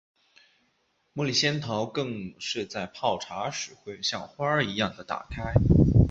[1.13, 5.53] 茉莉仙桃更是在泡茶时会像花一样打开。